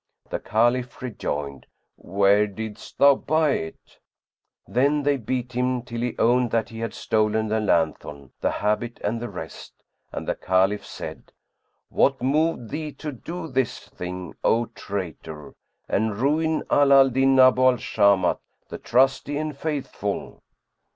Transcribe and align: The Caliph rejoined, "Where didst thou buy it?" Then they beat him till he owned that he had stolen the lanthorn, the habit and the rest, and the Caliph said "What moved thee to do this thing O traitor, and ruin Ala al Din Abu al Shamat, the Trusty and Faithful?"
The 0.31 0.39
Caliph 0.39 0.99
rejoined, 1.03 1.67
"Where 1.95 2.47
didst 2.47 2.97
thou 2.97 3.13
buy 3.13 3.51
it?" 3.51 3.99
Then 4.67 5.03
they 5.03 5.15
beat 5.15 5.53
him 5.53 5.83
till 5.83 6.01
he 6.01 6.15
owned 6.17 6.49
that 6.49 6.69
he 6.69 6.79
had 6.79 6.95
stolen 6.95 7.49
the 7.49 7.59
lanthorn, 7.59 8.31
the 8.41 8.49
habit 8.49 8.99
and 9.03 9.21
the 9.21 9.29
rest, 9.29 9.73
and 10.11 10.27
the 10.27 10.33
Caliph 10.33 10.83
said 10.87 11.31
"What 11.89 12.19
moved 12.19 12.71
thee 12.71 12.93
to 12.93 13.11
do 13.11 13.47
this 13.47 13.77
thing 13.77 14.33
O 14.43 14.65
traitor, 14.73 15.53
and 15.87 16.17
ruin 16.17 16.63
Ala 16.71 17.01
al 17.01 17.09
Din 17.11 17.39
Abu 17.39 17.61
al 17.63 17.77
Shamat, 17.77 18.39
the 18.69 18.79
Trusty 18.79 19.37
and 19.37 19.55
Faithful?" 19.55 20.41